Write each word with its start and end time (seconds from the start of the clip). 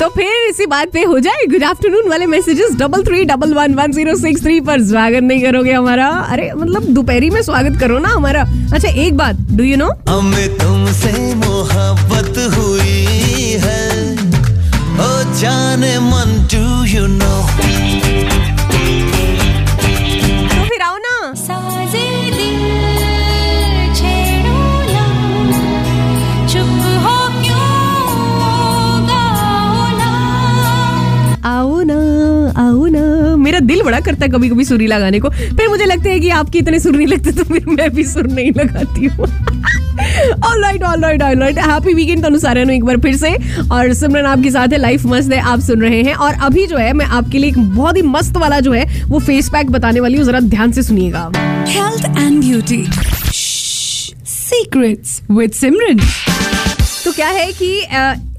तो 0.00 0.08
फिर 0.08 0.48
इसी 0.48 0.66
बात 0.66 0.90
पे 0.92 1.02
हो 1.04 1.18
जाए। 1.20 1.44
गुड 1.46 1.64
आफ्टरनून 1.64 2.08
वाले 2.08 2.26
messages 2.26 2.76
double 2.78 3.02
three 3.04 3.24
double 3.24 3.52
one 3.54 3.74
one 3.74 3.92
zero 3.92 4.14
six 4.16 4.42
three 4.42 4.60
पर 4.68 4.82
स्वागत 4.82 5.22
नहीं 5.22 5.42
करोगे 5.42 5.72
हमारा। 5.72 6.06
अरे 6.32 6.50
मतलब 6.56 6.84
दोपहरी 6.94 7.30
में 7.30 7.40
स्वागत 7.42 7.78
करो 7.80 7.98
ना 7.98 8.08
हमारा। 8.08 8.42
अच्छा 8.74 8.88
एक 8.88 9.16
बात 9.16 9.40
डू 9.52 9.64
यू 9.64 9.76
नो 9.76 9.88
हमें 10.08 10.56
तुमसे 10.58 11.12
मोहब्बत 11.36 12.38
हुई 12.56 13.52
है। 13.64 13.84
ओ 15.00 15.10
जाने 15.40 15.98
मन 16.08 16.36
डू 16.54 16.84
यू 16.94 17.06
नो 17.08 17.39
आओ 32.70 32.86
ना। 32.86 33.36
मेरा 33.36 33.60
दिल 33.60 33.82
बड़ा 33.82 34.00
करता 34.00 34.24
है 34.24 34.30
कभी 34.32 34.48
कभी 34.48 34.64
सुरीला 34.64 34.98
गाने 34.98 35.20
को। 35.20 35.30
फिर 35.30 35.68
मुझे 35.68 35.84
लगता 35.84 36.08
है 36.10 36.18
कि 36.20 36.28
आपके 36.40 36.58
इतने 36.58 36.80
सुर 36.80 36.96
नहीं 36.96 37.06
लगते 37.06 37.32
तो 37.32 37.44
फिर 37.44 37.66
मैं 37.68 37.90
भी 37.94 38.04
सुर 38.06 38.26
नहीं 38.28 38.52
लगाती 38.56 39.06
हूँ। 39.06 39.26
Alright 40.46 40.82
alright 40.82 41.22
alright 41.22 41.58
happy 41.58 41.94
weekend 41.94 42.22
Tanu 42.24 42.38
सारे 42.38 42.62
एक 42.74 42.84
बार 42.84 42.98
फिर 43.00 43.16
से। 43.16 43.34
और 43.72 43.92
सिमरन 43.94 44.26
आपके 44.26 44.50
साथ 44.50 44.68
है 44.68 44.78
लाइफ 44.78 45.06
मस्त 45.06 45.32
है 45.32 45.40
आप 45.52 45.60
सुन 45.60 45.80
रहे 45.80 46.02
हैं। 46.02 46.14
और 46.14 46.34
अभी 46.42 46.66
जो 46.66 46.76
है 46.76 46.92
मैं 46.92 47.06
आपके 47.06 47.38
लिए 47.38 47.50
एक 47.50 47.58
बहुत 47.58 47.96
ही 47.96 48.02
मस्त 48.02 48.36
वाला 48.36 48.60
जो 48.60 48.72
है 48.72 48.84
वो 49.08 49.18
फेस 49.18 49.48
पैक 49.48 49.70
बताने 49.70 50.00
वाली 50.00 50.18
हूँ। 50.18 50.26
जरा 50.26 50.40
ध्यान 50.40 50.72
से 50.72 50.82
सुनिएगा। 50.82 51.30
And 52.20 52.42
beauty. 52.42 52.84
Shh. 53.32 54.12
Secrets 54.24 55.10
with 55.30 55.54
Simran. 55.54 56.00
तो 57.04 57.12
क्या 57.12 57.28
है 57.28 57.52
कि 57.52 57.80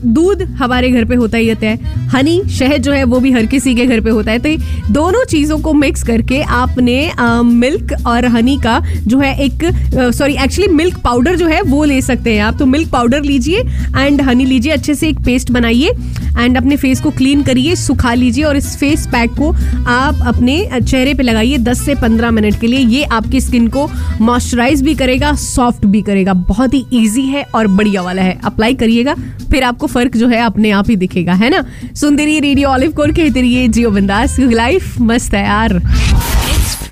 दूध 0.05 0.41
हमारे 0.41 0.90
घर 0.90 1.05
पे 1.05 1.16
होता 1.16 1.38
ही 1.38 1.50
होता 1.50 1.68
है। 1.68 2.08
हनी 2.09 2.42
शहद 2.50 2.82
जो 2.82 2.92
है 2.92 3.04
वो 3.04 3.20
भी 3.20 3.32
हर 3.32 3.46
किसी 3.46 3.76
के 3.76 3.86
घर 3.86 4.02
पे 4.02 4.09
होता 4.09 4.32
है। 4.32 4.40
तो 4.40 4.94
दोनों 4.94 5.23
चीज़ों 5.25 5.59
को 5.59 5.73
मिक्स 5.73 6.03
करके 6.03 6.42
आपने 6.42 7.00
अ, 7.09 7.42
मिल्क 7.42 7.94
और 8.08 8.25
हनी 8.25 8.58
का 8.58 8.80
जो 9.08 9.20
है 9.20 9.36
एक 9.40 9.64
सॉरी 10.14 10.34
एक्चुअली 10.34 10.72
मिल्क 10.73 10.98
पाउडर 10.98 11.36
जो 11.36 11.48
है 11.48 11.62
वो 11.62 11.84
ले 11.84 12.02
सकते 12.02 12.34
हैं 12.34 12.42
आप। 12.44 12.58
तो 12.59 12.66
मिल्क 12.66 12.90
पाउडर 12.90 13.23
लीजिए 13.23 13.59
एंड 13.98 14.22
हनी 14.22 14.45
लीजिए 14.45 14.72
अच्छे 14.72 14.95
से 14.95 15.09
एक 15.09 15.20
पेस्ट 15.25 15.52
बनाइए 15.52 15.92
एंड 16.40 16.58
अपने 16.58 16.75
फेस 16.78 17.02
को 17.02 17.09
क्लीन 17.12 17.42
करिए 17.44 17.75
सुखा 17.75 18.14
लीजिए 18.14 18.44
और 18.44 18.58
इस 18.58 18.75
फेस 18.78 19.06
पैक 19.08 19.31
को 19.31 19.52
आप 19.88 20.20
अपने 20.28 20.70
चेहरे 20.81 21.14
पे 21.14 21.23
लगाइए 21.23 21.58
10 21.58 21.81
से 21.86 21.95
15 21.95 22.31
मिनट 22.31 22.59
के 22.59 22.68
लिए। 22.68 22.80
ये 22.80 23.03
आपकी 23.03 23.42
स्किन 23.42 23.68
को 23.68 23.90
मॉइस्चराइज 24.22 24.81
भी 24.81 24.95
करेगा 24.95 25.34
सॉफ्ट 25.36 25.86
भी 25.86 26.02
करेगा। 26.02 26.34
बहुत 26.34 26.73
ही 26.73 26.86
ईजी 26.94 27.22
है 27.22 27.44
और 27.56 27.68
बढ़िया 27.68 28.02
वाला 28.02 28.22
है। 28.22 28.40
अप्लाई 28.44 28.73
करिएगा 28.73 29.16
फिर 29.52 29.64
आपको 29.64 29.88
फ़र्क 29.94 30.17
जो 30.17 30.28
है 30.28 30.42
अपने 30.42 30.72
आप 30.72 30.89
ही 30.89 30.95
दिखेगा, 30.95 31.34
है 31.34 31.50
ना? 31.50 31.64
सुनते 31.95 32.25
रहिए 32.25 32.39
रेडियो, 32.39 32.70
ऑलिव 32.70 32.92
कोर 32.92 33.11
कहते 33.11 33.42
रहिए 33.42 33.67
जियो 33.67 33.92
बिंदास 33.92 34.39
लाइफ 34.39 35.00
मस्त 35.02 35.34
है 35.34 35.45
यार। 35.45 35.80